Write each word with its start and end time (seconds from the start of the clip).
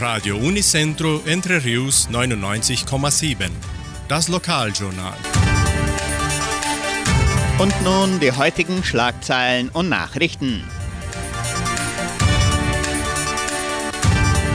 Radio 0.00 0.38
Unicentro 0.38 1.20
Entre 1.26 1.62
Rius 1.62 2.08
99,7. 2.10 3.50
Das 4.08 4.28
Lokaljournal. 4.28 5.12
Und 7.58 7.74
nun 7.84 8.18
die 8.18 8.32
heutigen 8.32 8.82
Schlagzeilen 8.82 9.68
und 9.68 9.90
Nachrichten. 9.90 10.64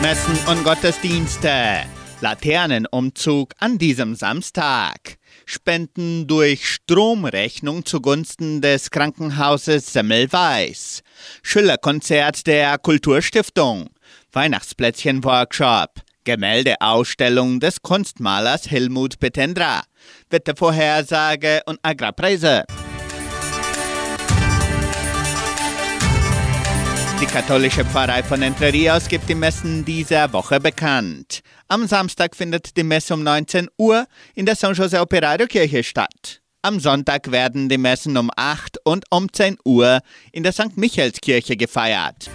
Messen 0.00 0.38
und 0.46 0.64
Gottesdienste. 0.64 1.82
Laternenumzug 2.22 3.52
an 3.58 3.76
diesem 3.76 4.14
Samstag. 4.14 5.18
Spenden 5.44 6.26
durch 6.26 6.66
Stromrechnung 6.66 7.84
zugunsten 7.84 8.62
des 8.62 8.90
Krankenhauses 8.90 9.92
Semmelweis. 9.92 11.02
Schillerkonzert 11.42 12.46
der 12.46 12.78
Kulturstiftung. 12.78 13.90
Weihnachtsplätzchen-Workshop. 14.36 16.02
Gemäldeausstellung 16.24 17.58
des 17.58 17.80
Kunstmalers 17.80 18.70
Helmut 18.70 19.18
Petendra. 19.18 19.82
Wettervorhersage 20.28 21.62
und 21.64 21.78
Agrarpreise. 21.82 22.64
Die 27.18 27.24
katholische 27.24 27.86
Pfarrei 27.86 28.22
von 28.22 28.42
Entre 28.42 28.70
Rios 28.70 29.08
gibt 29.08 29.26
die 29.26 29.34
Messen 29.34 29.86
dieser 29.86 30.30
Woche 30.34 30.60
bekannt. 30.60 31.40
Am 31.68 31.86
Samstag 31.86 32.36
findet 32.36 32.76
die 32.76 32.82
Messe 32.82 33.14
um 33.14 33.22
19 33.22 33.68
Uhr 33.78 34.06
in 34.34 34.44
der 34.44 34.54
San 34.54 34.74
Jose 34.74 35.00
Operario 35.00 35.46
Kirche 35.46 35.82
statt. 35.82 36.42
Am 36.60 36.78
Sonntag 36.78 37.30
werden 37.30 37.70
die 37.70 37.78
Messen 37.78 38.18
um 38.18 38.30
8 38.36 38.80
und 38.84 39.06
um 39.08 39.32
10 39.32 39.56
Uhr 39.64 40.00
in 40.30 40.42
der 40.42 40.52
St. 40.52 40.76
Michaelskirche 40.76 41.56
gefeiert. 41.56 42.28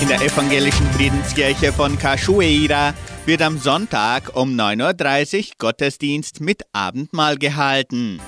In 0.00 0.08
der 0.08 0.22
evangelischen 0.22 0.86
Friedenskirche 0.92 1.74
von 1.74 1.98
Cachoeira 1.98 2.94
wird 3.26 3.42
am 3.42 3.58
Sonntag 3.58 4.34
um 4.34 4.58
9.30 4.58 5.38
Uhr 5.38 5.54
Gottesdienst 5.58 6.40
mit 6.40 6.62
Abendmahl 6.72 7.36
gehalten. 7.36 8.18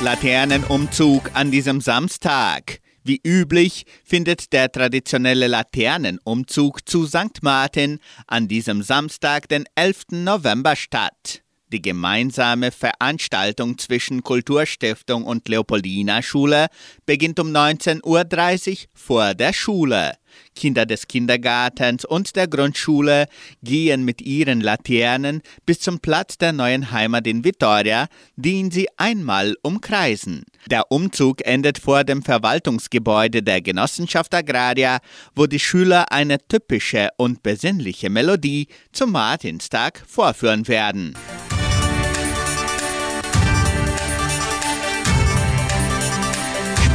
Laternenumzug 0.00 1.32
an 1.34 1.50
diesem 1.50 1.80
Samstag. 1.80 2.78
Wie 3.02 3.20
üblich 3.24 3.84
findet 4.04 4.52
der 4.52 4.70
traditionelle 4.70 5.48
Laternenumzug 5.48 6.88
zu 6.88 7.06
St. 7.06 7.42
Martin 7.42 7.98
an 8.28 8.46
diesem 8.46 8.82
Samstag, 8.82 9.48
den 9.48 9.64
11. 9.74 10.04
November 10.12 10.76
statt. 10.76 11.42
Die 11.76 11.82
gemeinsame 11.82 12.72
Veranstaltung 12.72 13.76
zwischen 13.76 14.22
Kulturstiftung 14.22 15.24
und 15.24 15.46
Leopoldina 15.46 16.22
Schule 16.22 16.68
beginnt 17.04 17.38
um 17.38 17.48
19.30 17.48 18.70
Uhr 18.70 18.88
vor 18.94 19.34
der 19.34 19.52
Schule. 19.52 20.14
Kinder 20.54 20.86
des 20.86 21.06
Kindergartens 21.06 22.06
und 22.06 22.34
der 22.34 22.48
Grundschule 22.48 23.26
gehen 23.62 24.06
mit 24.06 24.22
ihren 24.22 24.62
Laternen 24.62 25.42
bis 25.66 25.80
zum 25.80 26.00
Platz 26.00 26.38
der 26.38 26.54
neuen 26.54 26.92
Heimat 26.92 27.26
in 27.26 27.44
Vitoria, 27.44 28.06
den 28.36 28.70
sie 28.70 28.88
einmal 28.96 29.54
umkreisen. 29.62 30.44
Der 30.70 30.90
Umzug 30.90 31.46
endet 31.46 31.76
vor 31.76 32.04
dem 32.04 32.22
Verwaltungsgebäude 32.22 33.42
der 33.42 33.60
Genossenschaft 33.60 34.34
Agraria, 34.34 35.00
wo 35.34 35.46
die 35.46 35.60
Schüler 35.60 36.10
eine 36.10 36.38
typische 36.38 37.10
und 37.18 37.42
besinnliche 37.42 38.08
Melodie 38.08 38.68
zum 38.92 39.12
Martinstag 39.12 40.02
vorführen 40.06 40.68
werden. 40.68 41.14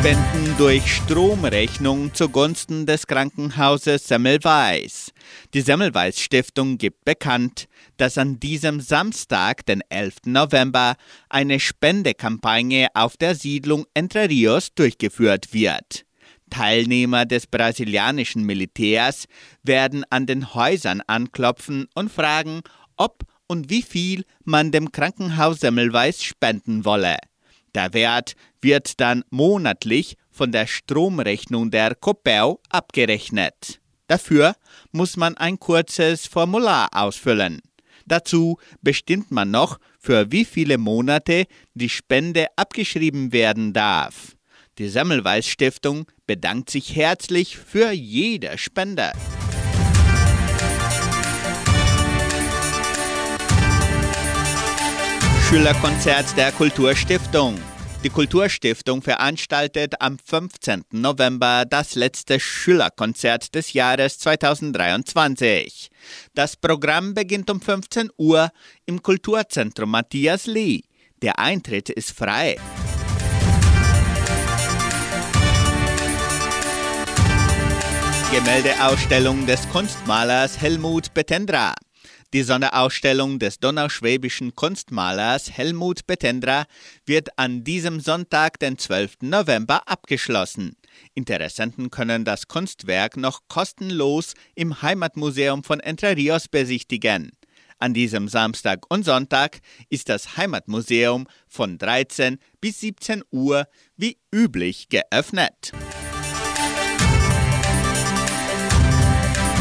Spenden 0.02 0.58
durch 0.58 0.96
Stromrechnung 0.96 2.12
zugunsten 2.16 2.88
des 2.88 3.06
Krankenhauses 3.06 4.08
Semmelweis. 4.08 5.12
Die 5.54 5.62
Semmelweis 5.62 6.20
Stiftung 6.20 6.80
gibt 6.80 7.06
bekannt, 7.06 7.68
dass 7.98 8.18
an 8.18 8.40
diesem 8.40 8.80
Samstag, 8.80 9.64
den 9.68 9.84
11. 9.90 10.22
November, 10.26 10.96
eine 11.30 11.60
Spendekampagne 11.60 12.88
auf 12.96 13.16
der 13.16 13.36
Siedlung 13.36 13.86
Entre 13.94 14.28
Rios 14.28 14.74
durchgeführt 14.74 15.54
wird. 15.54 16.04
Teilnehmer 16.50 17.28
des 17.28 17.46
brasilianischen 17.46 18.44
Militärs 18.44 19.26
werden 19.62 20.04
an 20.10 20.26
den 20.26 20.56
Häusern 20.56 21.04
anklopfen 21.06 21.88
und 21.94 22.12
fragen, 22.12 22.62
ob 22.98 23.20
und 23.46 23.70
wie 23.70 23.84
viel 23.84 24.24
man 24.46 24.72
dem 24.72 24.92
Krankenhaus 24.92 25.60
Semmelweis 25.60 26.24
spenden 26.24 26.86
wolle. 26.86 27.18
Der 27.76 27.94
Wert 27.94 28.34
wird 28.62 29.00
dann 29.00 29.24
monatlich 29.30 30.16
von 30.30 30.52
der 30.52 30.68
Stromrechnung 30.68 31.72
der 31.72 31.96
Copel 31.96 32.56
abgerechnet. 32.70 33.80
Dafür 34.08 34.56
muss 34.92 35.16
man 35.16 35.38
ein 35.38 35.58
kurzes 35.58 36.28
Formular 36.28 36.90
ausfüllen. 36.92 37.62
Dazu 38.06 38.58
bestimmt 38.82 39.32
man 39.32 39.52
noch, 39.52 39.78
für 40.00 40.32
wie 40.32 40.44
viele 40.44 40.78
Monate 40.78 41.46
die 41.76 41.90
Spende 41.90 42.48
abgeschrieben 42.56 43.32
werden 43.32 43.72
darf. 43.72 44.36
Die 44.78 44.90
Semmelweis 44.90 45.48
Stiftung 45.48 46.08
bedankt 46.26 46.70
sich 46.70 46.96
herzlich 46.96 47.58
für 47.58 47.92
jede 47.92 48.58
Spende. 48.58 49.12
Schülerkonzert 55.52 56.38
der 56.38 56.54
Kulturstiftung. 56.54 57.60
Die 58.06 58.10
Kulturstiftung 58.10 59.02
veranstaltet 59.02 59.96
am 60.00 60.18
15. 60.18 60.86
November 60.92 61.66
das 61.66 61.96
letzte 61.96 62.40
Schülerkonzert 62.40 63.54
des 63.54 63.74
Jahres 63.74 64.18
2023. 64.20 65.90
Das 66.34 66.56
Programm 66.56 67.14
beginnt 67.14 67.50
um 67.50 67.60
15 67.60 68.12
Uhr 68.16 68.50
im 68.86 69.04
Kulturzentrum 69.04 69.92
Matthias 69.92 70.46
Lee. 70.46 70.84
Der 71.22 71.38
Eintritt 71.38 71.90
ist 71.90 72.12
frei. 72.12 72.56
Gemäldeausstellung 78.32 79.46
des 79.46 79.68
Kunstmalers 79.68 80.62
Helmut 80.62 81.14
Betendra. 81.14 81.74
Die 82.34 82.44
Sonderausstellung 82.44 83.40
des 83.40 83.60
donauschwäbischen 83.60 84.56
Kunstmalers 84.56 85.52
Helmut 85.52 86.08
Betendra 86.08 86.64
wird 87.06 87.38
an 87.38 87.66
diesem 87.66 88.00
Sonntag, 88.00 88.58
den 88.58 88.78
12. 88.78 89.18
November, 89.24 89.86
abgeschlossen. 89.86 90.78
Interessenten 91.14 91.92
können 91.92 92.24
das 92.24 92.48
Kunstwerk 92.48 93.18
noch 93.18 93.42
kostenlos 93.50 94.34
im 94.56 94.82
Heimatmuseum 94.82 95.66
von 95.66 95.82
Entre 95.82 96.16
Rios 96.16 96.48
besichtigen. 96.48 97.32
An 97.80 97.94
diesem 97.94 98.30
Samstag 98.30 98.90
und 98.90 99.04
Sonntag 99.04 99.60
ist 99.90 100.08
das 100.08 100.38
Heimatmuseum 100.38 101.28
von 101.50 101.78
13 101.78 102.38
bis 102.62 102.80
17 102.80 103.24
Uhr 103.32 103.66
wie 103.98 104.18
üblich 104.34 104.88
geöffnet. 104.88 105.74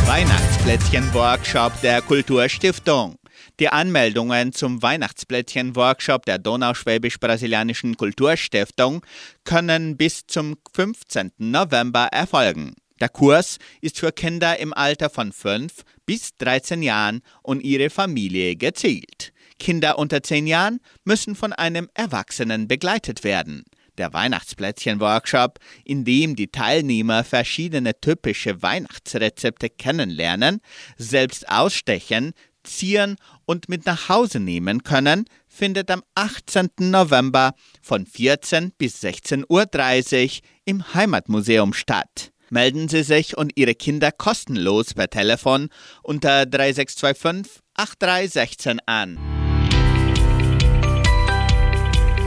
Weihnachtsplätzchen-Workshop 0.07 1.81
der 1.83 2.03
Kulturstiftung. 2.03 3.17
Die 3.59 3.69
Anmeldungen 3.69 4.53
zum 4.53 4.83
Weihnachtsplätzchen-Workshop 4.83 6.27
der 6.27 6.39
Donauschwäbisch-Brasilianischen 6.39 7.97
Kulturstiftung 7.97 9.05
können 9.45 9.97
bis 9.97 10.27
zum 10.27 10.57
15. 10.75 11.33
November 11.39 12.09
erfolgen. 12.13 12.75
Der 13.01 13.09
Kurs 13.09 13.59
ist 13.81 13.99
für 13.99 14.13
Kinder 14.13 14.59
im 14.59 14.73
Alter 14.73 15.11
von 15.11 15.33
5 15.33 15.73
bis 16.07 16.37
13 16.39 16.83
Jahren 16.83 17.23
und 17.43 17.63
ihre 17.63 17.91
Familie 17.91 18.57
gezielt. 18.57 19.33
Kinder 19.59 19.99
unter 19.99 20.23
10 20.23 20.47
Jahren 20.47 20.81
müssen 21.05 21.35
von 21.35 21.53
einem 21.53 21.89
Erwachsenen 21.95 22.69
begleitet 22.69 23.25
werden 23.25 23.65
der 24.01 24.13
Weihnachtsplätzchen-Workshop, 24.13 25.61
in 25.85 26.05
dem 26.05 26.35
die 26.35 26.49
Teilnehmer 26.49 27.23
verschiedene 27.23 28.01
typische 28.01 28.63
Weihnachtsrezepte 28.63 29.71
kennenlernen, 29.71 30.61
selbst 30.97 31.49
ausstechen, 31.49 32.33
zieren 32.65 33.17
und 33.47 33.69
mit 33.69 33.87
nach 33.87 34.09
Hause 34.09 34.41
nehmen 34.41 34.83
können, 34.83 35.27
findet 35.47 35.91
am 35.91 36.03
18. 36.15 36.71
November 36.79 37.55
von 37.81 38.07
14 38.07 38.73
bis 38.77 39.03
16.30 39.03 39.47
Uhr 39.49 40.43
im 40.65 40.95
Heimatmuseum 40.95 41.73
statt. 41.73 42.33
Melden 42.51 42.89
Sie 42.89 43.05
sich 43.05 43.37
und 43.39 43.53
Ihre 43.55 43.75
Kinder 43.75 44.11
kostenlos 44.11 44.95
per 44.95 45.09
Telefon 45.09 45.69
unter 46.03 46.47
3625 46.47 47.63
8316 47.77 48.81
an. 48.87 49.30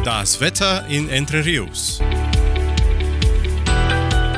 Das 0.03 0.41
Wetter 0.41 0.85
in 0.89 1.07
Entre 1.07 1.45
Rios. 1.45 2.01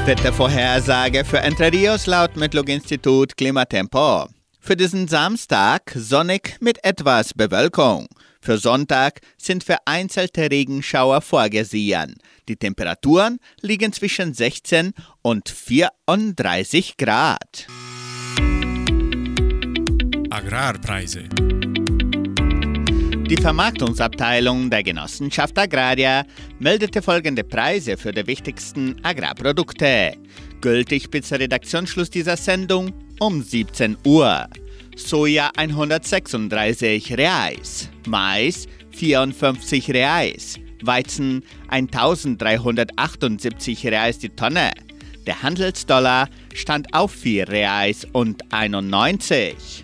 Wettervorhersage 0.05 1.25
für 1.25 1.39
Entre 1.39 1.71
Rios 1.71 2.05
laut 2.05 2.35
Metlog-Institut 2.35 3.35
Klimatempo. 3.35 4.27
Für 4.59 4.75
diesen 4.75 5.07
Samstag 5.07 5.91
sonnig 5.95 6.57
mit 6.59 6.85
etwas 6.85 7.33
Bewölkung. 7.33 8.05
Für 8.41 8.59
Sonntag 8.59 9.21
sind 9.39 9.63
vereinzelte 9.63 10.51
Regenschauer 10.51 11.21
vorgesehen. 11.21 12.13
Die 12.47 12.57
Temperaturen 12.57 13.39
liegen 13.61 13.91
zwischen 13.91 14.35
16 14.35 14.93
und 15.23 15.49
34 15.49 16.95
Grad. 16.97 17.65
Agrarpreise. 20.29 21.23
Die 23.27 23.37
Vermarktungsabteilung 23.37 24.69
der 24.69 24.83
Genossenschaft 24.83 25.57
Agraria 25.57 26.25
meldete 26.59 27.01
folgende 27.01 27.43
Preise 27.43 27.97
für 27.97 28.11
die 28.11 28.27
wichtigsten 28.27 29.03
Agrarprodukte. 29.03 30.13
Gültig 30.61 31.09
bis 31.09 31.31
Redaktionsschluss 31.31 32.11
dieser 32.11 32.37
Sendung 32.37 32.93
um 33.19 33.41
17 33.41 33.97
Uhr. 34.05 34.47
Soja 34.95 35.49
136 35.57 37.17
Reais, 37.17 37.89
Mais 38.05 38.67
54 38.91 39.89
Reais, 39.89 40.59
Weizen 40.83 41.43
1378 41.69 43.87
Reais 43.87 44.19
die 44.19 44.29
Tonne. 44.29 44.69
Der 45.25 45.41
Handelsdollar 45.41 46.29
stand 46.53 46.93
auf 46.93 47.11
4 47.11 47.49
Reais 47.49 48.05
und 48.13 48.53
91. 48.53 49.83